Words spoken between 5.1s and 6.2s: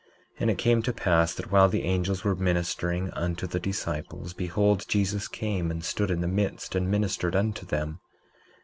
came and stood